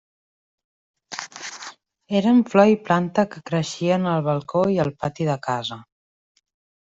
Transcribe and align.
Eren 2.19 2.39
flor 2.53 2.71
i 2.71 2.77
planta 2.87 3.25
que 3.35 3.43
creixien 3.49 4.07
al 4.13 4.23
balcó 4.29 4.63
i 4.77 4.81
al 4.85 4.91
pati 5.05 5.29
de 5.29 5.37
casa. 5.49 5.79